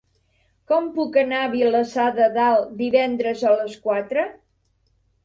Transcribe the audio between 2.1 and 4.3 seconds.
de Dalt divendres a les quatre?